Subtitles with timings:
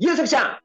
[0.00, 0.60] ゆうさきちゃ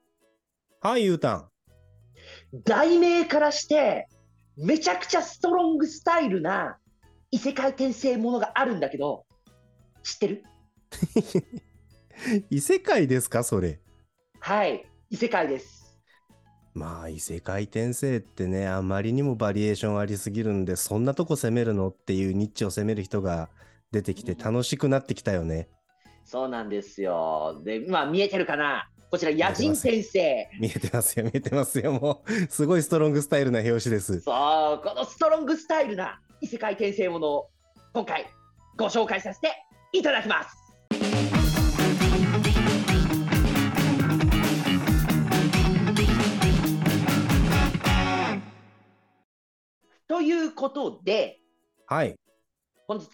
[0.81, 1.37] はい、ゆうたん。
[1.37, 4.07] ん、題名からして、
[4.55, 6.77] めちゃくちゃストロングスタイルな
[7.31, 9.25] 異世界転生ものがあるんだけど、
[10.03, 10.43] 知ってる？
[12.51, 13.79] 異世界ですか、それ？
[14.39, 15.99] はい、異世界です。
[16.75, 21.89] まあ、異世界転生ってね、あまりにもバリエーションありすぎるんで、そんなとこ攻めるの？
[21.89, 23.49] っていうニッチを攻める人が
[23.91, 25.69] 出てきて楽しくなってきたよね。
[26.23, 27.61] そうなんですよ。
[27.65, 28.89] で、まあ見えてるかな？
[29.13, 30.49] こちら、野人転生。
[30.59, 31.91] 見えてますよ、見えてますよ。
[31.91, 34.21] もう、すごいストロングスタイルな表紙です。
[34.21, 34.31] そ
[34.81, 37.51] う、このストロングスタイルな異世界転生ものを
[37.93, 38.25] 今回
[38.75, 39.51] ご紹介させて
[39.91, 40.57] いただきます。
[50.07, 51.39] ということで、
[51.85, 52.15] はい。
[52.87, 53.05] 本日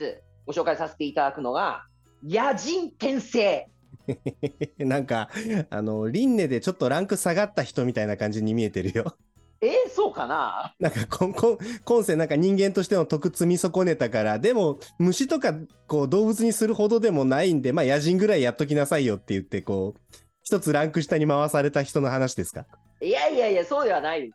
[0.46, 1.84] ご紹介させていただくのが、
[2.24, 3.70] 野人転生。
[4.80, 5.30] なんか、
[5.70, 9.16] あの、輪廻でちょっとランク下がった人みたいな感じに見えてるよ。
[9.62, 10.74] えー、そうかな？
[10.80, 15.54] なんかこん、こん、今世なんか人間としての徳積み損ねたから、でも虫とか
[15.86, 22.66] こう動物にするほどでもないんで、まあ野人ぐらいやっときなさいよって言って、こう、一つランク下に回された人の話ですか？
[23.02, 24.32] いやいやいや、そうではない。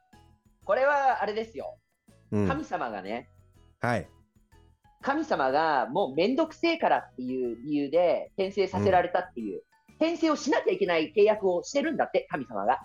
[0.65, 1.79] これはあれですよ。
[2.31, 2.49] うん。
[2.49, 3.31] 神様がね、
[3.81, 4.07] はい。
[5.05, 9.63] 神様がもうめんどくせえからっていう理由で転生させられたっていう、
[9.97, 12.81] 転生をしなきゃいけない契約をしてるんだって、神様が。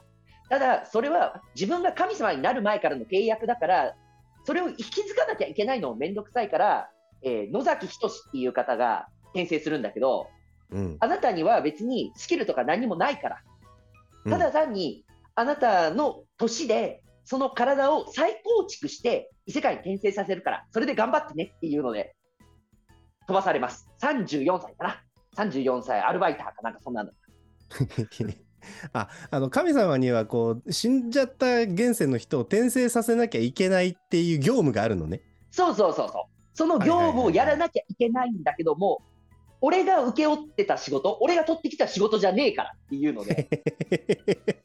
[0.50, 3.95] ただ、それは自分が神様になる前からの契約だから、
[4.44, 6.89] それを引き継がなきゃいけないのもめんどくさいから、
[7.22, 10.28] えー野崎仁っていう方が転生するんだけど、
[10.72, 10.98] うん。
[11.00, 13.38] あなたには別にスキルとか何もないから、
[14.26, 22.16] うんただ単にあなたの年で、その体を再構築して異世界に転生させるから、それで頑張ってねっていうので、
[23.28, 23.88] 飛ばされます。
[24.02, 25.04] 34歳かな。
[25.36, 27.12] 34歳、アルバイターかなんかそんなの。
[28.94, 35.22] あ、あの、神様にはこう、死んじゃった現世の人を転生させなきゃいけないっていう業務があるのね。
[35.52, 36.23] そうそうそうそう。
[36.56, 39.04] その業務をやらなきゃいけないんだけども、
[39.62, 43.48] 俺が請け負ってた仕事、俺が取ってきた仕事じゃねえからっていうので、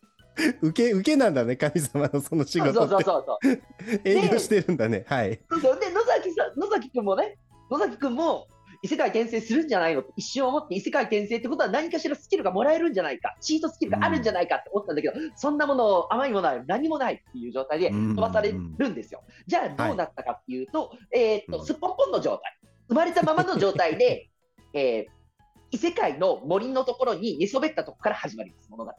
[0.61, 3.05] 受け、受けなんだね、神様のその仕そう事って。
[3.05, 4.01] そうそうそう。
[4.05, 5.05] 営業してるんだね。
[5.07, 5.41] はい。
[5.51, 7.39] そうそうで野崎さん、野崎君もね、
[7.71, 8.47] 野崎君も
[8.83, 19.23] 異世界転生するんじゃないのって一瞬思って異世界転生ってことは何かしらスキルがもらえるんじゃないか、チートスキルがあるんじゃないかって思ったんだけど、そんなもの甘いものは何もないっていう状態で飛ばされるんですよ。
[19.47, 22.59] じゃあどうなったかっていうと、えーっと、うんすっぽんぽんの状態、
[22.89, 24.29] 生まれたままの状態で、
[24.75, 25.15] えー
[25.71, 28.95] 異世界の森のところに寝そべったところから始まります、物語が。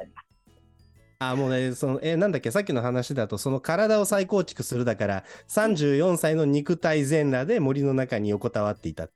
[1.19, 9.07] あ、もうね、その、え、なんだっけ、さっきの話だと、その体を再構築するだから、34歳の肉体全裸で森の中に横たわっていた。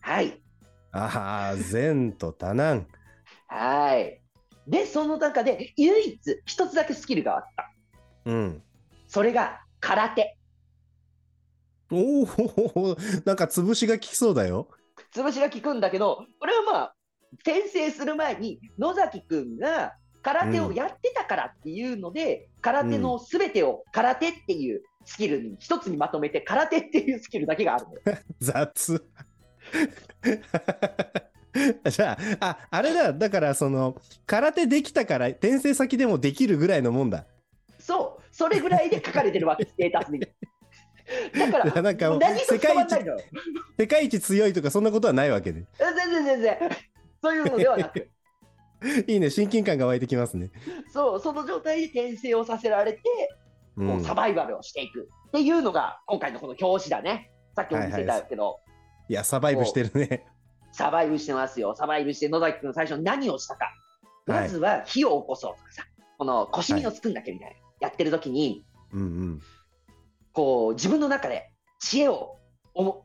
[0.00, 0.42] はい。
[0.90, 2.86] ああ、善と多難。
[3.46, 4.20] はい。
[4.66, 7.70] で、その中で唯一一つだけスキルがあった。
[8.24, 8.62] うん。
[9.06, 10.36] それが空手。
[11.92, 14.68] おお、なんか潰しが効きそうだよ。
[15.14, 16.94] 潰しが効くんだけど、これはまあ、
[17.40, 28.00] 転生する前に野崎くんが空手をやってたからっていうので、空手のすべてを空手っていうスキルに一つにまとめて、空手っていうスキルだけがあるのよ。
[28.40, 29.04] 雑。
[31.90, 37.26] じゃあ、あ、あれだ、だからその、空手できたから転生先でもできるぐらいのもんだ。
[37.78, 40.20] そう、それぐらいで書かれてるわけ、 ステータスに。
[40.20, 42.88] だから、なんか何も世界一。
[43.78, 45.64] 世界一強いとかそんなことはないわけで。
[45.78, 46.58] 全然全然。
[47.22, 48.08] そういうのではなく、
[49.06, 50.50] いいね、親近感が湧いてきますね。
[50.92, 53.00] そう、その状態で転生をさせられて、
[53.76, 57.32] うんもうサバイバルをしていくっていうのが、今回のこの表紙だね。
[57.56, 58.60] さっきも見せたけど、
[59.08, 60.26] いや、サバイブしてるね。
[60.72, 61.74] サバイブしてますよ。
[61.74, 63.64] サバイブして野崎くん最初何をしたか。
[63.64, 63.74] はい
[64.26, 65.84] まずは火を起こそうとかさ、
[66.16, 69.40] この腰身を作んなきゃみたいな、やってる時に、うんうん。
[70.32, 72.38] こう自分の中で知恵を
[72.72, 73.04] 思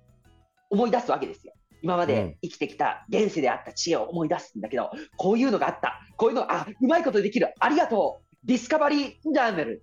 [0.69, 1.53] 思い出すわけですよ。
[1.81, 6.01] 今まうんで生きてきた現世であった知恵を思い出すんだけど、こういうのがあった。
[6.17, 7.53] こういうの、あ、うまいことできる。
[7.59, 8.25] ありがとう。
[8.45, 9.81] ディスカバリージャーナル。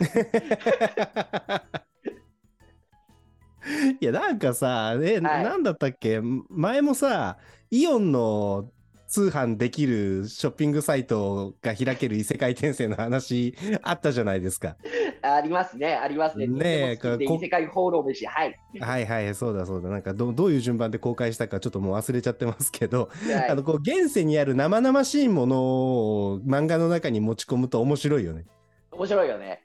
[4.00, 6.20] いや、なんかさ、え、なんだったっけ？
[6.50, 7.38] 前もさ、
[7.70, 8.70] イオンの
[9.08, 14.76] 通販できるショッピングサイトが開ける異世界転生の話あったじゃないですか。
[15.22, 16.46] ありますね、ありますね。
[16.46, 18.26] ねえ異世界放浪飯。
[18.26, 18.58] はい。
[18.80, 19.88] はいはい、そうだそうだ。
[19.90, 28.44] なんかど、どういう順番で公開したかちょっともう忘れちゃってますけど、はいあの、こう、現世にある生々しいものを漫画の中に持ち込むと面白いよね。
[28.90, 29.62] 面白いよね。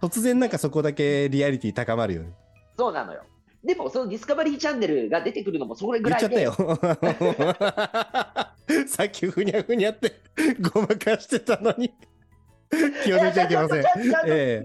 [0.00, 2.32] 突然なんかそこだけリアリティ高まるよね。
[2.76, 3.22] そうなのよ。
[3.64, 6.44] でも、そのディスカバリーチャンネルが出てくるのもそれぐ言っらいで。
[6.44, 8.46] ちゃったよ。
[8.86, 10.12] さっきふにゃふにゃって
[10.72, 11.92] ごまかしてたのに。
[13.04, 13.84] 気を抜いちゃいけません。
[14.26, 14.64] え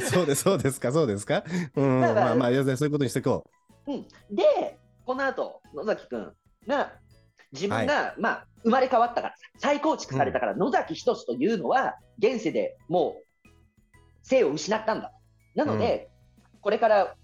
[0.00, 1.44] そうです、そうですか、そうですか。
[1.74, 3.44] うん、まあまあ、要するにそういうことにしていこ
[4.30, 6.32] で、この後、野崎くん
[6.66, 6.92] が、
[7.52, 13.48] 自分が、まあ、生まれ変わったからさ、再構築されたから、野崎仁というのは、現世でもう、
[14.22, 15.12] 生を失ったんだ。
[15.54, 16.10] なので、
[16.60, 17.14] これから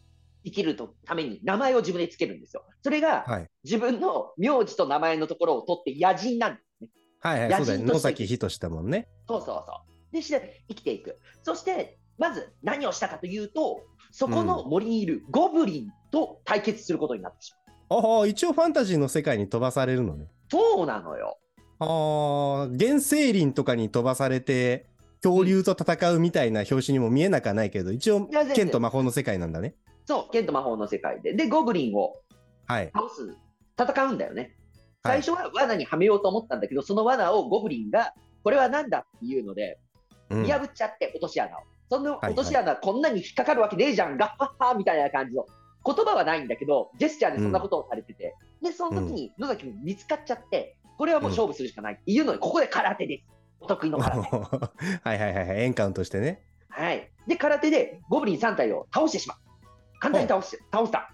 [0.44, 2.64] 生きるとために名前を自分でつけるんですよ。
[2.82, 3.24] それが。
[3.64, 6.88] 自分の名字と名前のところを取って野人なんですね。
[7.20, 7.78] はいはい、野そうだよ。
[7.78, 9.08] 人として野崎仁だもんね。
[9.28, 9.80] そうそうそ
[10.12, 10.14] う。
[10.14, 11.18] でして生きていく。
[11.42, 17.52] そして、まず何をしたかというと、そこの森にいるゴブリンと対決することになってし
[17.88, 18.18] まう。
[18.18, 20.26] ああ、一応ファンタジーの世界に飛ばされるのね。
[20.50, 21.38] そうなのよ。
[21.78, 24.86] ああ、原生林とかに飛ばされて、
[25.22, 29.74] 恐竜と戦うみたいな表紙にも見えなくはないけど、一応剣と魔法の世界なんだね。
[30.06, 31.34] そう、剣と魔法の世界で。
[31.34, 32.16] で、ゴブリンを
[32.66, 32.90] はい。
[32.94, 33.36] 倒す、
[33.78, 34.42] 戦うんだよね。
[34.42, 34.52] はい
[35.04, 38.14] 最初は罠にはめようと思ったんだけど、その罠をゴブリンが、
[38.44, 39.80] これはなんだっていうので、
[40.30, 41.60] うん見破っちゃって、落とし穴を。
[41.90, 45.44] そのはい落とし穴、こんなに引っかかるわけねえじゃん、ガッハッハーみたいな感じの。
[45.84, 53.24] 言葉はないんだけど、ジェスチャーでそんなことをされてて、で、その時に野崎君見つかっちゃって、これはもう勝負するしかないっていうので、ここで空手です。
[53.60, 54.28] お得意の空手。
[55.02, 56.40] はいはいはいはい、エンカウントしてね。
[56.68, 57.10] はい。
[57.26, 59.38] で、空手でゴブリン3体を倒してしまう。
[60.02, 61.12] 簡単に倒して、倒した。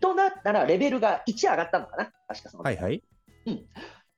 [0.00, 2.62] となったら、レベルが1上がったのかな確かその。
[2.62, 3.02] はいはい。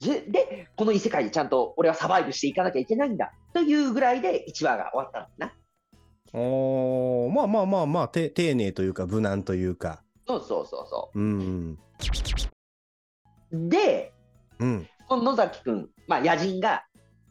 [0.01, 5.53] でで、この異世界でちゃんと俺はサバイブしていかなきゃいけないんだというぐらいで1話が終わったのかな。
[6.39, 10.03] おーまあまあまあまあ、て丁寧というか、無難というか。
[10.27, 11.79] そうそうそうそうん。
[13.51, 13.69] う。
[13.71, 14.13] で、
[14.59, 14.89] うん。
[15.09, 16.85] この野崎くん、まあ野人が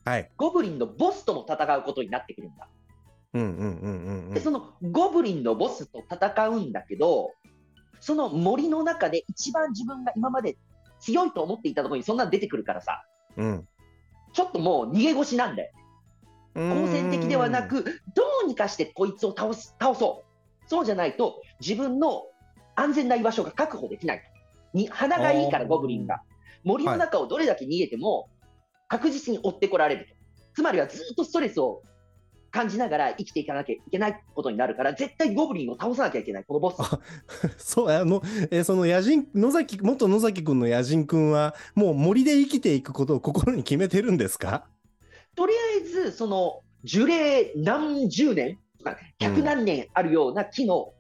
[0.06, 0.32] はい。
[0.36, 2.68] ゴブリンのボスとも戦うことになってくるんだ。
[3.34, 4.42] で、ん。
[4.42, 7.32] そのゴブリンのボスと戦うんだけど、
[8.00, 10.58] その森の中で一番自分が今まで
[11.00, 13.04] 強いと思っていたところにそんなの出てくるからさ、
[13.38, 13.68] うん。
[14.34, 15.72] ちょっともう逃げ腰なんだよ。
[16.56, 17.84] 好戦的ではなく、
[18.14, 20.24] どうにかしてこいつを倒す倒そ
[20.66, 20.70] う。
[20.70, 22.26] そうじゃないと、自分の
[22.76, 24.22] 安全な居場所が確保できない。
[24.74, 26.22] に鼻がいいから、ゴブリンが。
[26.64, 28.30] 森の中をどれだけ逃げても、
[28.88, 30.14] 確実に追ってこられると。
[30.54, 31.82] つまりはずっとストレスを
[32.54, 36.78] 感じながら生きていかなきゃいけないことになるから、絶対ゴブリンを倒さなきゃいけない、このボス。
[37.58, 38.22] そう、あの、
[38.52, 44.68] えーその野人、野崎、元野崎くんの野人くんは、もう森で生きていくことを心に決めてるんですか？
[45.36, 50.94] とりあえず、その樹齢何十年とか、百何年あるような木の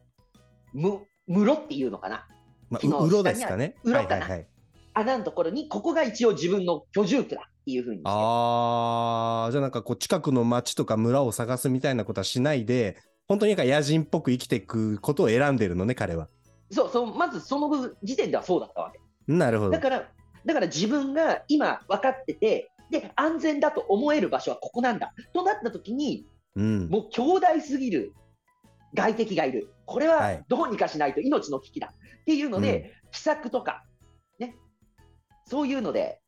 [0.74, 2.26] む室っていうのかな。
[2.72, 3.76] まあ、う、うろですかね。
[3.86, 4.48] 下にあるはいはいはい。
[4.96, 8.10] 穴のところに、ここが一応自分の居住区だいうふうにして。
[8.10, 16.28] あー、じゃあなんかこう、近くの町とか村を探すみたいなことはしないで、本当になんか野人っぽく生きていくことを選んでるのね、彼は。
[16.72, 19.00] そうそう、まずその時点ではそうだったわけ。
[19.28, 19.80] なるほどだ。
[19.80, 20.10] から、
[20.46, 25.14] だから自分が今分かってて、で、安全だと思える場所はここなんだ。
[25.34, 26.90] となった時に、うん。
[26.90, 28.14] もう強大すぎる
[28.94, 29.74] 外敵がいる。
[29.86, 31.94] これははいどうにかしないと命の危機だ。
[32.22, 33.84] っていうので、秘策とか、
[34.40, 34.56] ね、
[35.46, 36.20] そういうので、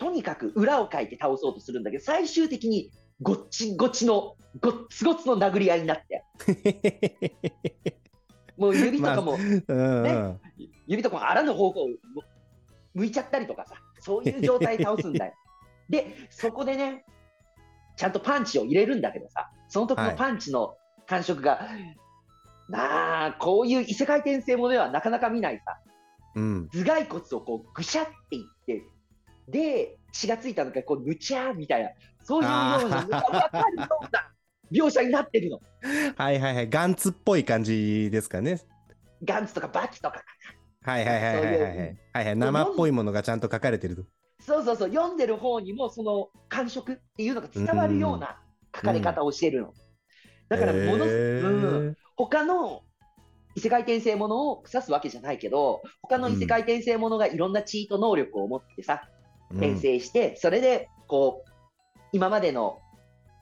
[0.00, 6.24] とにかく裏をかいて倒そうとするんだけど、最終的にごっちごちの、ごっつごつの殴り合いになって、
[8.56, 10.38] もう指とかも、うんね
[10.86, 11.88] 指とかもあらぬ方向を
[12.94, 15.34] 向いちゃったりとかさ、そういう状態で倒すんだよ。
[15.90, 17.04] で、そこでね、
[17.96, 21.68] ちゃんとパンチを入れるんだけどさ、その時のパンチの感触が、
[22.70, 25.78] なあ、こういう異世界転生ものではなかなか見ないさ、
[26.36, 26.68] うん。
[26.72, 28.59] 頭蓋骨をこうぐしゃっていって、
[29.50, 31.90] で、血がついたのか、こう、ぬちゃーみたいな、
[32.22, 34.30] そういうような、かるような
[34.72, 35.60] 描写になってるの。
[36.16, 36.70] はいはいはい。
[36.70, 38.60] ガンツっぽい感じですかね。
[39.24, 40.22] ガンツとかバキとか
[40.82, 41.50] はいはいはいはいはい。
[42.12, 42.36] はいはい。
[42.36, 44.04] 生っぽいものがちゃんと書かれてると。
[44.40, 48.40] そうそうそう、読んでる方にもその感触っていうのが伝わるような
[48.74, 49.74] 書かれ方をしてるの。
[50.48, 52.82] だからものす、へーうん、他の
[53.54, 59.08] 異世界転生ものを腐すわけじゃないけど、他の異世界転生ものがいろんなチート能力を持ってさ、
[59.52, 61.50] 転生して、それでこう、
[62.12, 62.78] 今までの、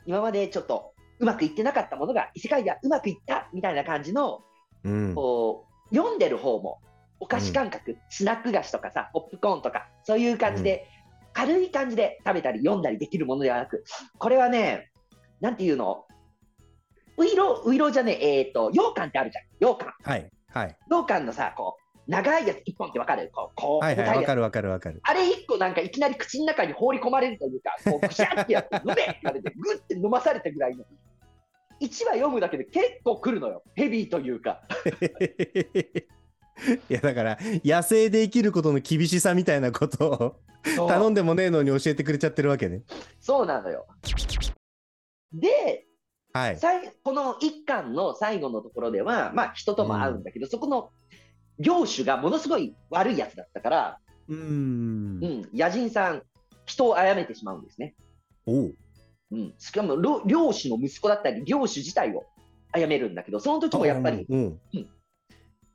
[0.07, 4.41] 今までちょっとうまくいってなかったものが異世界ではうまくいったみたいな感じの、
[4.85, 5.15] うん。
[5.15, 6.81] こう、読んでる方も、
[7.21, 10.87] お菓子感覚、スナック菓子とかさ、ポップコーンとか、そういう感じで、
[11.33, 13.85] 軽い感じで食べたり読んだりできるものではなく、
[14.19, 14.91] これはね、
[15.41, 16.05] なんていうの？
[17.17, 19.45] ウイロ、ウイロじゃねえ、えっ、と、羊羹ってあるじゃん。
[19.61, 19.93] 羊羹。
[20.03, 20.77] はいはい。
[20.89, 23.31] 羊羹のさ、こう、長いやつ一本ってわかる？
[23.33, 24.17] こう、こう、はいはい。
[24.19, 25.01] わかるわかるわかる。
[25.05, 30.85] あれ一個なんかいきなり口の中に放り込まれるというか、こう、ぐしゃってやって、飲めって言われて、ぐって飲まされたぐらいの。
[31.81, 33.63] 1話読むだけで結構来るのよ。
[33.75, 34.63] ヘビーというか。
[36.91, 40.37] いやだから野生で生きることの厳しさみたいなこと
[40.77, 42.83] を頼んでもねえのに教えてくれちゃってるわけね。
[43.21, 43.87] そうなのよ。
[45.33, 45.87] で、
[46.33, 46.59] はい。
[47.05, 50.91] この一巻の最後のところでは、まあ、人とも会うんだけど、そこの
[51.59, 53.99] 領主がものすごい悪いやつだったから、
[54.29, 55.27] うーんう。
[55.27, 56.23] ん、野人さん、
[56.67, 57.95] 人を殺めてしまうんですね。
[58.47, 58.75] おう
[59.31, 62.25] うん、しかもろ領主の息子だったり、領主自体を
[62.73, 64.61] 殺めるんだけど、その時もやっぱり、うん。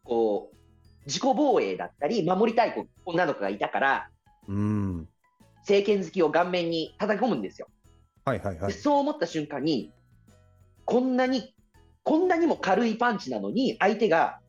[0.04, 0.56] こう、
[1.06, 4.10] 自己防衛だったり、守りたい子女の子がいたから、
[4.48, 5.08] うん。
[5.60, 7.68] 政権好きを顔面に叩き込むんですよ。
[8.26, 8.74] はいはいはい。
[8.74, 9.94] でそう思った瞬間に、
[10.86, 11.54] こんなに、
[12.04, 14.40] こんなにも軽いパンチなのに、相手が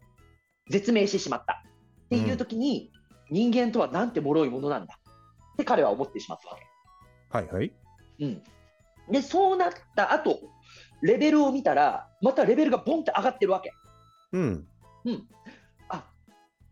[0.68, 1.62] 絶命してしまった
[2.06, 2.90] っていう時に、
[3.30, 4.99] 人間とはなんて脆いものなんだ
[5.54, 6.59] って彼は思ってしまったわ
[7.30, 7.73] はいはい。
[8.18, 8.25] け。
[8.25, 8.42] うん、
[9.11, 10.40] で、そうなった後、
[11.02, 13.73] レベルを見たら、またレベルがボンって上がってるわけ。
[14.33, 14.66] うん。
[15.88, 16.04] あ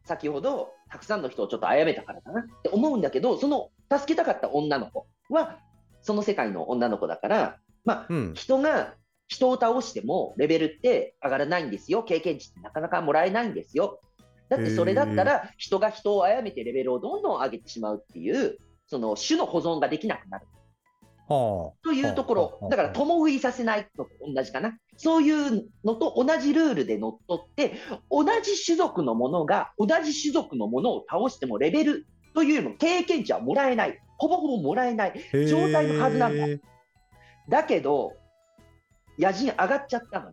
[0.04, 5.58] 先ほどたくさんの人をちょっと殺めたからだなって思うんだけど、その助けたかった女の子は、
[6.00, 8.34] その世界の女の子だから、まあ、うん。
[8.34, 8.94] 人が
[9.32, 14.00] 人を倒してもレベルって上がらないんですよ、経験値ってなかなかもらえないんですよ。
[14.50, 20.46] だってそれだったら、人が人を殺めてレベルをどんどん上げてしまうっていう、その種の保存ができなくなる。
[21.28, 27.74] はというとこはあはあ、ろだから共食いさせないのと同じかな、そういうのと同じルールで乗っ取って、
[28.10, 35.46] 同じ種族のものが同じ種族のものを倒してもレベルというよりも経験値はもらえない、ほぼほぼもらえない、あ。
[35.46, 36.46] 状態のはずなんだ。
[37.48, 38.12] だけど、
[39.18, 40.26] 野人上がっちゃったの。
[40.26, 40.32] は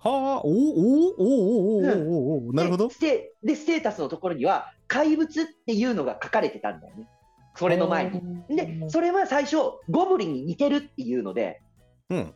[0.00, 3.32] あ、おおおおおおおおなるほどで。
[3.42, 7.08] で、ステータスのところには、怪物っていうのが書かれてたんだよね。
[7.56, 8.22] それの前に。
[8.48, 9.56] にで、それは最初、
[9.88, 11.60] ゴブリンに似てるっていうので、
[12.10, 12.34] うん。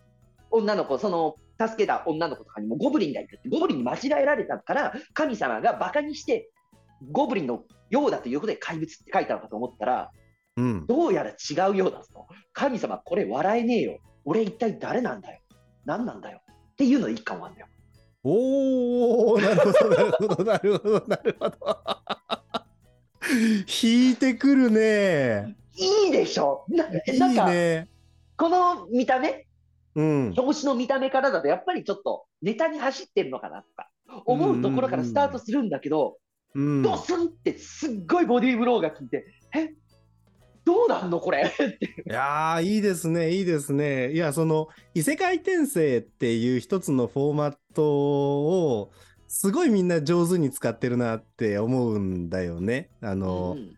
[0.50, 6.50] 女の子、その、助けた女の子とかにもゴブリンがいるって、ゴブリンに間違えられたから、神様がバカにして、
[7.12, 10.10] ゴブリンのようだということで怪物って書いたのかと思ったら、
[10.56, 10.87] うん。
[10.87, 12.26] どうやら違うようだと。
[12.52, 13.99] 神様、これ笑えねえよ。
[14.25, 15.39] 俺一体誰なんだよ。
[15.90, 16.40] 何なんだよ。
[16.73, 17.68] っていうので一巻はあるんだよ。
[18.23, 21.56] おおなるほど、なるほど、なるほど、なるほど。
[23.82, 25.56] 引いてくるね。
[25.75, 27.88] いいでしょないいなんか、ね。
[28.37, 29.49] この見た目、
[29.97, 30.35] うん。
[30.37, 33.90] 表紙の見た目からだと、やっぱりちょっとネタに走ってるのかなとか、
[34.26, 36.18] 思うところからスタートするんだけど、
[36.54, 36.82] うん。
[36.82, 39.25] ドスンってすっごいボディーブローが効いて、
[39.56, 39.75] え？
[40.73, 41.43] どうなんのこれ？
[41.43, 41.79] って。
[42.07, 44.12] いやーいいですね、いいですね。
[44.12, 48.93] いや、その、異世界転生っていう一つのフォーマットを、
[49.27, 52.91] すごいみんな上手に使ってるなって思うんだよね。
[53.00, 53.77] あの、うん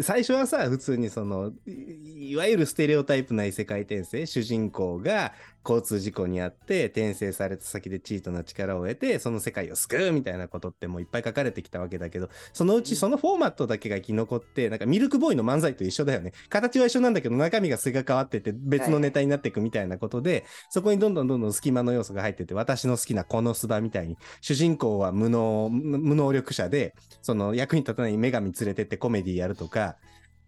[0.00, 5.32] 最初はさ普通にそのいいわゆるステレオタイプな異世界転生主人公が
[5.64, 29.96] 交通事故にあって転生された先でチートな力を得てその世界を救うみたいなことってもういっぱい書かれてきたわけだけどそのうちそのフォーマットだけが生き残ってなんかミルクボーイの漫才と一緒だよね形は一緒なんだけど中身がすが変わってて別のネタになっていくみたいなことで、そこにどんどんどんどん隙間の要素が入ってて私の好きなこのスバみたいに主人公は無能無無能力者でその役に立たない女神連れてってコメディやるとか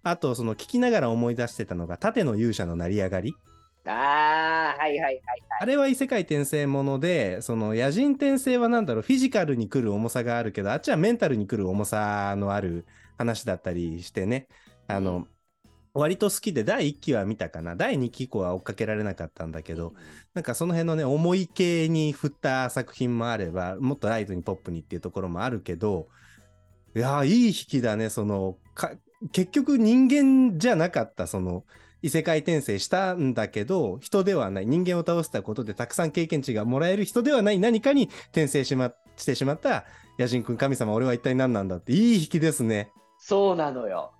[0.09, 3.35] あと、その聞きながら思い出してたのが、盾の勇者の成り上がり。
[3.87, 5.23] ああ、はいはいはい。
[5.61, 14.49] あれは異世界転生もので、その野人転生はなんだろう、フィジカルに来る重さがあるけど、あっちはメンタルに来る重さのある話だったりしてね、
[14.89, 15.29] あの、
[15.95, 17.75] 割と好きで、第1期は見たかな。
[17.75, 19.95] 第2期以降は追っかけられなかったんだけど、
[20.35, 26.09] なんかその辺のね、重い系に振った作品もあれば、もっとライトにポップにっていうところもあるけど、
[26.95, 28.93] いやー、いい引きだね、その、か
[29.33, 31.65] 結局人間じゃなかった、その、
[32.03, 39.85] 異世界転生したんだけど、人ではない、人間を倒したことでたくさん経験値がもらえる人ではない何かに転生しましてしまった、
[40.19, 42.91] 野人くん神様、俺は一体何なんだって、いい引きですね。
[43.19, 44.13] そうなのよ。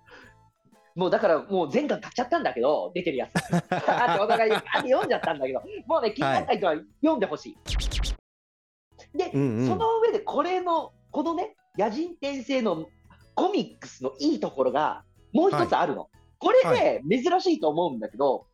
[0.95, 3.35] もうだからもう全巻買っちゃったんだけど、出てるやつ。
[3.53, 7.57] あってお互いあって読んじゃったんだけど、もうね、気になった人は読んでほしい。
[9.17, 12.87] で、うんうんその上でこれの、このね、野人転生の
[13.35, 15.03] コミックスのいいところが
[15.33, 16.09] もう一つあるの。
[16.39, 18.47] これね、珍しいと思うんだけど、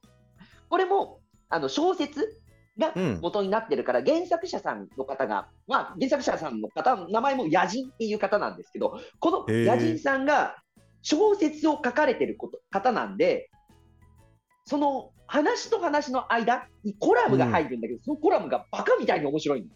[0.69, 2.41] これもあの小説
[2.77, 3.19] がうん。
[3.21, 10.55] 元になってるから、原作者さんの方が、まあ、原作者さんの方の名前も野人っていう方なんですけど、この野人さんが
[11.03, 13.49] 小説を書かれてること方なんで、
[14.65, 19.67] その話と話の間にコラムが入るんだけど、そのコラムがバカみたいに面白いの。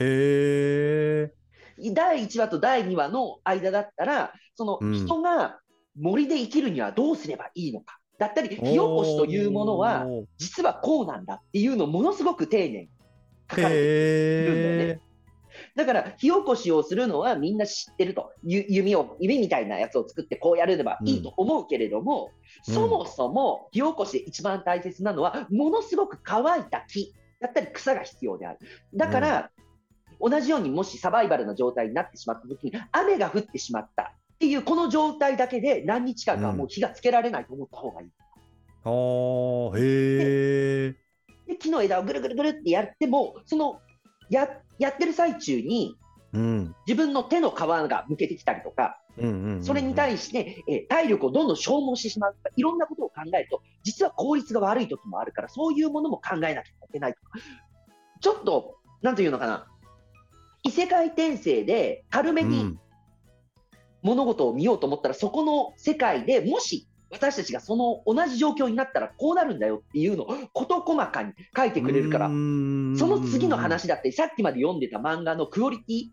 [0.00, 1.30] へー。
[1.94, 4.94] 第1話と第2話の間だったら、そのうん。
[4.94, 5.60] 人が
[5.96, 10.06] 森で生きるにはどうすればいいのか、だったり、火起こしというものは、
[10.38, 12.88] 実はこうなんだっていうのをものすごく丁寧に
[13.50, 15.00] 書かれてるんだよへね。
[15.76, 18.32] だから、火起こしをするのはみんな知ってると。
[18.42, 22.30] ゆ弓を、弓みたいなやつを作ってこうやれればいいと思うけれども、
[22.68, 22.74] うん。
[22.74, 27.14] そもそも火起こしで一番大切なのは、ものすごく乾いた木。
[27.40, 28.58] だったり草が必要である。
[28.94, 29.50] だから、
[30.20, 34.14] 同じようにもしサバイバルな状態になってしまった時に、雨が降ってしまった
[34.46, 38.08] いうこの状態だけで何日間かもう火がつけられないと思った方がいい。
[38.84, 40.96] あー、へえ。
[41.46, 43.80] で木の枝をぐるぐるぐるってやっても、その
[44.30, 45.96] ややってる最中に
[46.32, 46.74] うん。
[46.86, 57.38] 自分の手の皮がむけてきたりとか、うんうんうんうんそれに対して、えー体力をどんどん消耗してしまうとか、いろんなことを考えると、実は効率が悪い時もあるから、そういうものも考えなきゃいけないとか。
[58.20, 59.66] ちょっと、なんていうのかな、
[60.62, 62.80] 異世界転生で軽めにうん
[64.02, 76.04] 物事を見ようと思ったら、そこの世界でもし、私たちがその同じ状況になったらこうなるんだよっていうのを事細かに書いてくれるから、その次の話だって、さっきまで読んでた漫画のクオリティ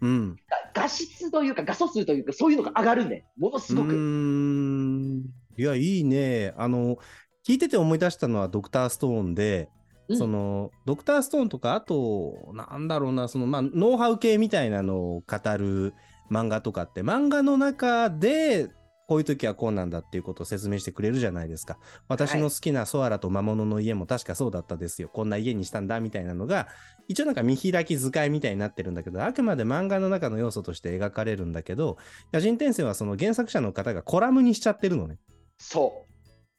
[0.00, 0.36] うん。
[0.48, 3.92] が画質というか画素数というかそういうのが上がるんで、ものすごく。
[3.92, 5.24] ん
[5.56, 6.54] いや、いいね。
[6.56, 6.98] あの、
[7.46, 9.68] 聞いてて思い出したのはドクターストーンで、
[10.08, 15.94] うんその、ドクターストーンとか、あと、なんだろうな、その、まあ、ノウハウ系みたいなのを語る
[16.30, 18.70] 漫画とかって、漫画の中で、
[19.08, 21.78] こういう時はこうなんだっていうことを説明してくれるじゃないですか。
[22.08, 25.08] 私の好きなソアラと魔物の家も確かそうだったですよ。
[25.08, 26.68] こんな家にしたんだみたいなのが、
[27.08, 31.96] 一応なんか見開き図解みたいになってるんだけど、あくまで漫画の中の要素として描かれるんだけど、
[32.34, 35.16] 野人転生はその原作者の方がコラムにしちゃってるのね。
[35.56, 36.04] そ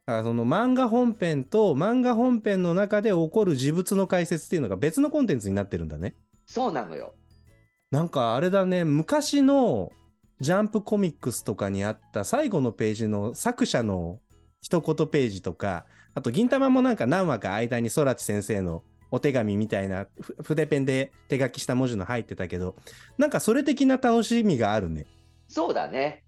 [0.08, 6.16] だからその漫画本編と漫画本編の中で起こる事物の解説っていうのが別のコンテンツになってるんだね。
[6.48, 7.14] う、そうなのよ。
[7.92, 9.92] なんかあれだね、昔の
[10.40, 14.20] ジャンプコミックスとかにあった最後のページの作者の
[14.62, 22.76] 一言ページとか、あと銀玉もなんか何話か間に空知先生のお手紙みたいなふ筆ペンで手書きした文字の入ってたけど、
[23.18, 25.08] なんかそれ的な楽しみがあるね。
[25.48, 26.24] そうだね。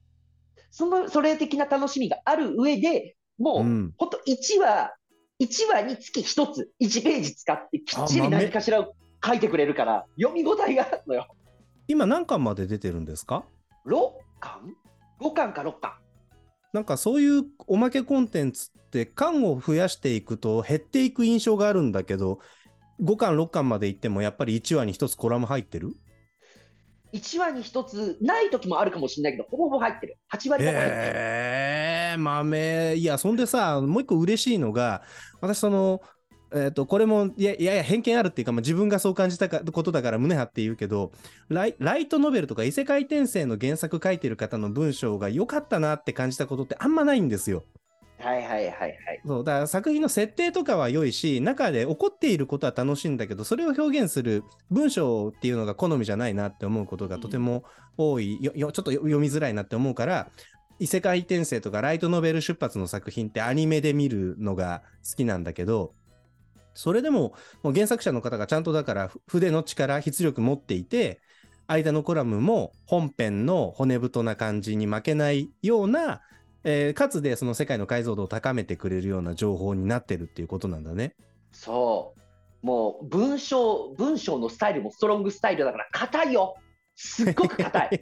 [0.72, 4.96] その、それ的な楽しみがある上で、もう、うんほんと1話、
[5.40, 11.28] 1話につき1つ、1ページ使ってきっちり何かしらを書いてくれるから、読み応えがあるのよ。
[11.92, 13.44] 今何巻まで出てるんですか
[13.86, 13.96] ？6
[14.40, 14.62] 巻
[15.20, 15.92] ?5 巻か6巻。
[16.72, 22.40] なんかそういうおまけコンテンツって巻を増やしていくと減っていく印象があるんだけど、
[23.02, 25.92] 5巻6巻までいってもやっぱり1話に1つコラム入ってる
[27.12, 30.18] ？1話に1つ、ない時もあるかもしれないけど、ほぼほぼ入ってる。
[30.34, 30.96] 8割方入ってる。
[30.96, 32.96] えー、豆。
[32.96, 35.04] いや、そんでさ、もう一個嬉しいのが、
[35.42, 36.02] 私その、
[36.54, 41.12] えっとこれもいやいやいや偏見あるっていうか、まあ、自分がそう感じたかことだから胸張って言うけど
[41.50, 47.64] ライライトノベルとか異世界転生の原作書いてる方の文章が良かったなって感じたことってあんまないんですよ。
[48.18, 49.22] はいはいはいはい。
[49.26, 57.64] そうだから作品の設定とかは良いし中で起こっていることは楽しいんだけどそれを表現する文章っていうのが好みじゃないなって思うことがとても
[57.98, 60.30] 多い、よよちょっと読みづらいなって思うから
[60.80, 65.94] 異世界転生とかライトノベル出発の作品ってアニメで見るのが好きなんだけど
[66.74, 71.22] それでももう原作者の方がちゃんとだからふ筆の力筆力持っていて
[71.68, 76.22] 間のコラムも本編の骨太な感じに負けないような
[76.64, 81.16] えーかつでその世界の解像度を高めてくれるような情報になってるっていうことなんだね。
[81.52, 82.66] そう。
[82.66, 86.56] もう文章、文章のスタイルもストロングスタイルだから硬いよ。
[86.96, 88.02] すっごく硬い。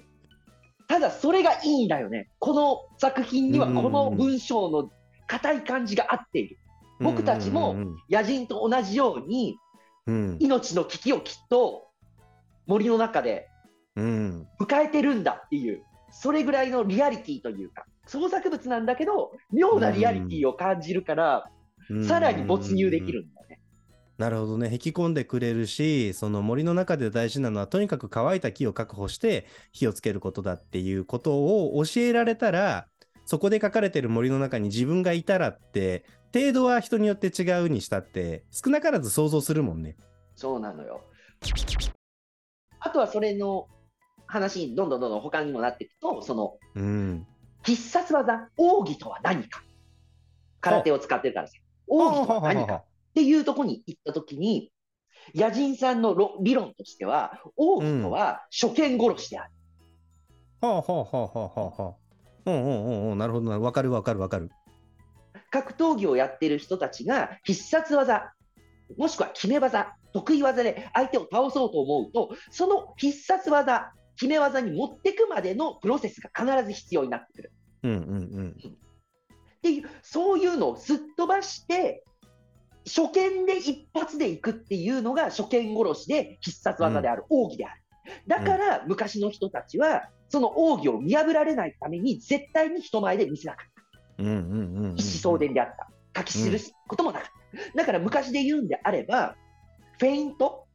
[0.88, 2.30] ただそれがいいんだよね。
[2.38, 4.90] この作品にはこの文章の
[5.26, 6.58] 硬い感じが合っている。
[7.00, 9.58] 僕たちもうん野人と同じように
[10.06, 10.36] うん。
[10.40, 11.88] 命の危機をきっと
[12.66, 13.50] 森の中で
[13.96, 14.46] うん。
[14.60, 21.50] 迎えてるんだっていう、それぐらいのリアリティというか、創作物なんだけど、妙なリアリティを感じるから、
[21.88, 22.04] うん。
[22.04, 23.60] さらに没入できるんだね。
[24.16, 24.70] なるほどね。
[24.70, 32.86] 引き込んでくれるしその森の中で大事なのはとにかく乾いた木を確保して火をつけることだっていうことを教えられたら
[33.24, 39.96] そこで書かれてる森の中に自分がいたらって程度は人によって違うにしたって少なからず想像するもんね。
[40.36, 41.02] そうなのよ。
[42.78, 43.66] あとはそれの
[44.26, 47.26] 話にどんどんどんどん他にもなっていくと、そのうん。
[47.64, 49.62] 必殺技、奥義とは何か。
[50.60, 51.54] 空手を使ってるからさ。
[51.86, 54.72] 奥義とは何かっていうところに行ったときに、
[55.34, 59.50] 野人さんのろ理論としては、奥義とは初見殺しである。
[60.62, 61.94] はあはあはあはあはあはあ。
[62.46, 63.18] うんうんうんうん。
[63.18, 63.58] なるほどな。
[63.58, 64.50] わかるわかるわかる。
[65.50, 68.32] 格闘技をやってる人たちが必殺技、
[68.96, 77.52] もしくは決め技、得意技で相手を倒そうと思うと、その必殺技、決め技に持ってくまでのプロセスが必ず必要になってくる。
[77.82, 78.02] うんうんう
[78.42, 78.50] ん。
[78.50, 82.04] っていう、そういうのをすっ飛ばして、
[82.86, 87.82] 初見で一発でいくっていうのが初見殺しで必殺技である、奥義である。
[88.26, 93.79] だから、昔の人たちは、その奥義を見破られないために、絶対に人前で見せなかった。
[94.20, 94.96] うんうんうんうんうん。
[94.96, 95.88] 一子相伝であった。
[96.20, 97.78] 書き記すこともなかった。
[97.78, 99.36] だから昔で言うんであれば、
[99.98, 100.66] フェイント。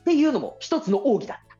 [0.00, 1.56] っていうのも一つの奥義だった。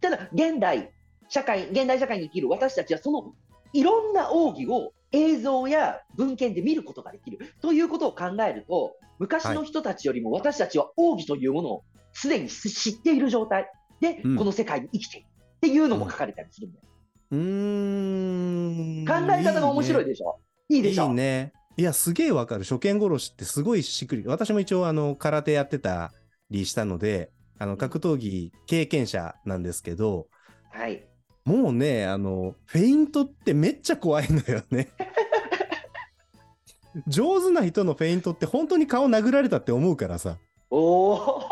[0.00, 0.90] ただ、現代
[1.28, 3.34] 社会、現代社会に生きる私たちは、その
[3.72, 4.10] いろん。
[4.12, 16.72] な奥義を映像や文献で見ることができるということを考えると、昔の人たちよりも私たちは奥義というものをすでに知っている状態で、この世界に生きているっていうのも書かれたりするん。
[16.72, 16.84] だよ。
[17.30, 19.04] うーん。
[19.06, 20.40] 考え方が面白いでしょ？
[20.68, 21.08] いいでしょ？
[21.08, 21.52] いいね。
[21.76, 22.64] いや、すげえわかる。
[22.64, 24.24] 初見殺しってすごいしっくり。
[24.26, 26.12] 私も一応、あの、空手やってた
[26.50, 30.26] りしたので、あの、格闘技経験者なんですけど、
[30.70, 31.06] はい。
[31.44, 34.88] もうね、あの、フェイントってめっちゃ怖いのよね。
[37.06, 40.38] 上手な人のフェイントって本当に顔殴られたって思うからさ。
[40.70, 41.42] おお、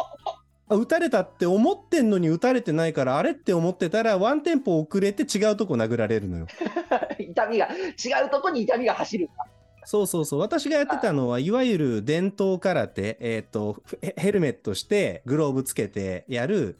[0.68, 6.46] あ撃たれたって思ってんのに撃たれてないから、あれって思ってたら、ワンテンポ遅れて違うとこ殴られるのよ。
[7.18, 9.28] 痛みが、違うとこに痛みが走る。
[9.84, 10.40] そうそうそう。
[10.40, 16.78] 私がやってたのは、いわゆる伝統空手、えっ、と、ヘヘルメットして、グローブつけてやる、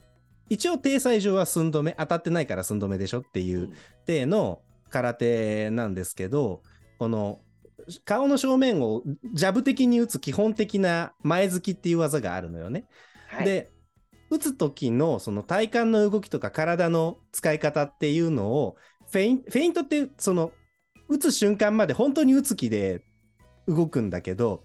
[0.49, 3.71] 一応、体裁上は寸止め、当たってないから寸止めでしょっていう
[4.05, 6.61] 体の空手なんですけど、
[6.99, 7.39] この、
[8.05, 9.01] 顔の正面を
[9.33, 12.85] ジャブ的に打つ基本的な前突きっていう技があるのよね。
[13.29, 13.71] はい、で、
[14.29, 18.77] 打つ時のその体幹の動きとか体の使い方っていうのを、
[19.11, 20.51] フェインフェイントってその、
[21.07, 23.03] 打つ瞬間まで本当に打つ気で
[23.67, 24.63] 動くんだけど、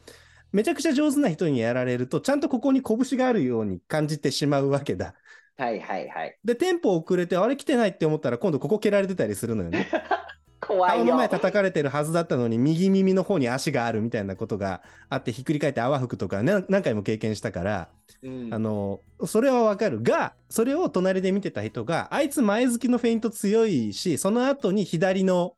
[0.52, 5.14] めちゃくちゃ上手な人にやられると、ちゃんとここに拳があるように感じてしまうわけだ。
[5.56, 6.38] はいはいはい。
[6.44, 9.88] で、テンポ遅れて、あれ来てないって思ったら、今度ここ蹴られてたりするのよね。
[10.66, 11.04] 怖いよ。
[11.04, 17.88] 顔の前叩かれてるはずだったのに、右耳の方に足があるみたいなことがあって、ひっくり返って泡吹くとか、ね、何回も経験したから、
[18.22, 18.48] うん。
[18.52, 20.02] あの、それはわかる。
[20.02, 25.54] が、それを隣で見てた人が、あいつ前付きのフェイント強いし、その後に左の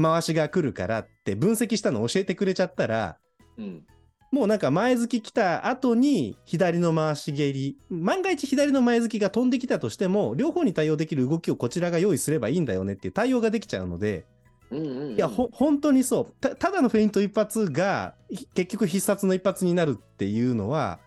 [0.00, 3.16] 回しが来るからって分析したの教えてくれちゃったら、
[3.58, 3.82] うん。
[4.32, 14.26] もうなんか前付き来た後に左の回し蹴り、万が一左の前付きが飛んできたとしても、両方に対応できる動きをこちらが用意すればいいんだよねっていう対応ができちゃうので、
[14.70, 16.34] うんうんうんいや、ほ、本当にそう。
[16.40, 20.98] たただのフェイント一発が、ひ結局必殺の一発になるっていうのは、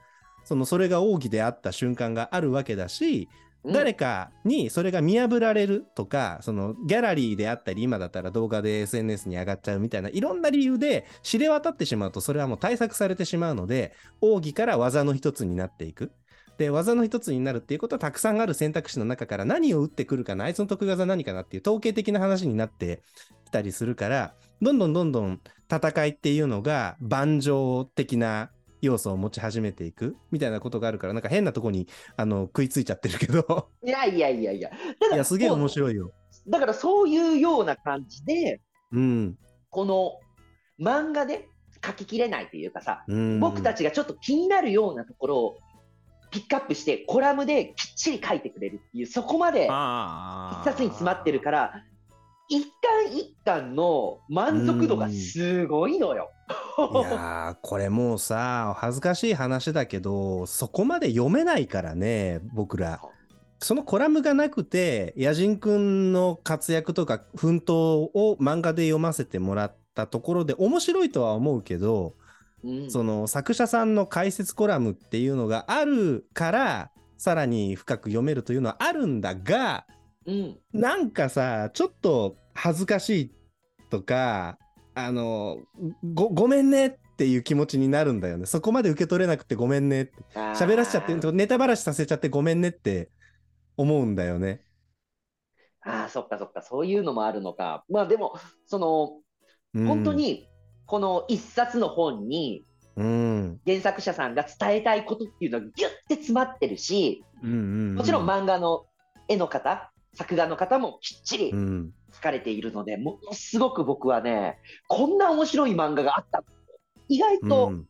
[0.44, 3.28] その、それが奥義であった瞬間があるわけだし、
[3.64, 16.14] うん誰かにそれが見破られるとか、その、ギャラリーであったり、今だったら動画で SNS に上がっちゃうみたいな、いろんな理由で知れ渡ってしまうと、それはもう対策されてしまうので、奥義から技の一つになっていく。
[16.58, 23.02] で、技の一つになるっていうことは、たくさんある選択肢の中から何を打ってくるかな、あいつの得意技何かなっていう統計的な話になって
[23.50, 34.70] きたりするから、どんどんどんどん戦いっていうのが盤上的な要素を持ち始めていくみたいなことがあるから、なんか変なとこにあの食いついちゃってるけど、いやいやいやいや。
[34.70, 35.70] だからいや、すげえ面い。
[35.70, 36.12] 白いよ。
[36.48, 39.38] だからそういうような感じで、うん。
[39.70, 40.14] この
[40.80, 41.48] 漫画で
[41.86, 45.58] 書ききれないというかさ、うん、僕たちがちょっと気になるようなところを
[46.32, 51.84] ピックアップして、コラムできっちり書いてくれるっていう、そこまであ一冊に詰まってるから、
[52.50, 52.66] 一
[53.06, 56.32] 巻一巻の満足度がすごいのよ。
[56.80, 63.00] いやーこれもうさ恥ずかしい話だけどそこまで読めないからね僕ら。
[63.62, 67.74] そのコラムがなくて野人くんの活躍とか奮闘
[68.14, 72.16] を漫画で読ませてもらったところで面白いとは思うけど、
[72.64, 72.90] うん。
[72.90, 79.86] その作者さんの解説コラムっていうのがあるからさらに深く読めるというのはあるんだが
[80.26, 80.58] うん。
[80.74, 83.32] なんかさちょっと恥ずかしい
[83.90, 84.58] とか
[84.96, 85.58] あの
[86.14, 88.46] ごごめんねっていう気持ちになるんだよね。
[88.46, 90.14] そこまで受け取れなくてごめんねって。
[90.36, 93.10] 喋らせちゃってネタばらしさせちゃってごめんねって
[93.78, 94.62] 思うんだよね。
[95.82, 97.84] ああ、そっかそっか、そういうのもあるのか。
[97.90, 99.22] まあでも、その、
[99.74, 99.88] うん。
[99.88, 100.50] 本当、に、
[100.86, 103.62] この一冊の本に、うん。
[103.66, 107.62] 原作者さんが伝えたいことっていうのがギュッて詰まってるし、うんうんう
[107.94, 107.96] ん。
[107.96, 108.86] もちろん漫画の
[109.28, 116.44] 絵の方、作画の方もきっちりうん書かれているので、ものすごく僕はね、こんな面白い漫画があった。
[117.08, 117.86] 意外と、うん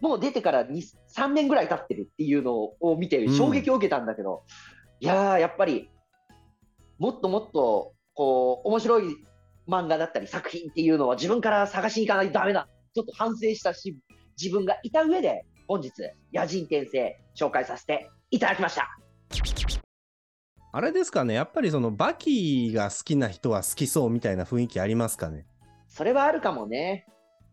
[0.00, 0.82] もう出てから2
[1.16, 4.42] 3年ぐらい経ってるっていうのを見てうん衝撃を受けたんだけど、
[4.98, 5.88] いやー、やっぱり、
[6.98, 9.16] もっともっと、こう、面白い
[9.68, 12.68] 漫画だったり作品っていうのは自分から探しに行かないとダメだ。
[12.94, 13.96] ちょっと反省したし、
[14.36, 15.92] 自分がいた上で、本日、
[16.34, 19.01] 野人転生紹介させていただきました。
[20.74, 25.44] あれですかねやっぱりそのバキが好きな人は好きそうみたいな雰囲気ありますかね？
[25.88, 27.06] それはあるかもね。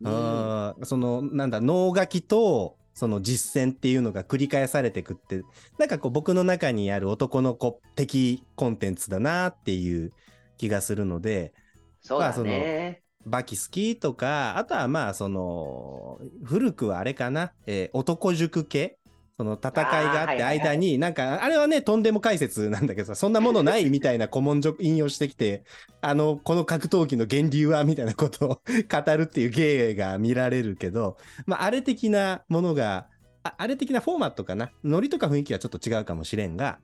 [0.05, 5.41] あーそのなんだ脳書きとその実践っていうのが繰り返されてくって
[5.77, 10.11] なんかこう僕の中にある男の子的コンテンツだなっていう
[10.57, 11.53] 気がするので
[12.01, 13.01] そうだね。
[13.25, 18.98] バキ好きとかあとはまあその古くはあれかな、えー男塾系？
[19.39, 25.63] その戦いがあって間になんかあれはねとんでも解説なんだけどさそんなものないみたいな古文書引用してきて
[26.01, 33.07] あのこの格闘技の源流はみたいなことを 語るっていう芸が見られるけどまああれ的なものが
[33.43, 34.71] ああれ的なフォーマットかな？
[34.83, 36.79] ノリとか雰囲気はちょっと違うかもしれんが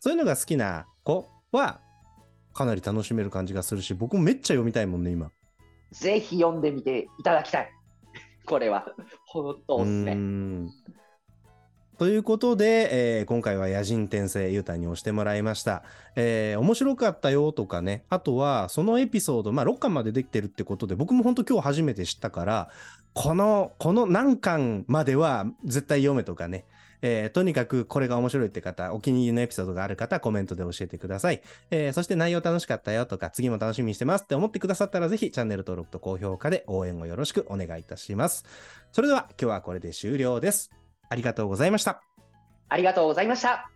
[0.00, 1.80] そういうのが好きな子は
[2.52, 5.30] かなり楽しめる感じがするし僕もめっちゃ読みたいもんね今。
[5.92, 7.70] ぜひ読んでみていただきたい。
[8.44, 8.86] これは、
[9.26, 10.16] ほんとおすすめ。
[12.02, 15.84] ということで、えー今回は野人転生ゆうたに押してもらいました。
[16.16, 22.70] えー面白かったよとかね、あとはそのエピソード、まあ6巻までできてるってことで、僕も本当今日初めて知ったから、
[23.14, 26.64] この、この何巻までは絶対読めとかね、
[27.02, 31.40] えーとにかくこれが面白いって方、お気に入りのエピソードがある方、コメントで教えてください。
[31.70, 38.44] えーそして内容楽しかったよとか、次も楽しみにしてますって思ってくださったら、ぜひチャンネル登録と高評価で応援をよろしくお願いいたします。
[38.90, 40.81] それでは今日はこれで終了です。
[41.12, 42.02] ありがとうございました。
[42.70, 43.70] ありがとうございました。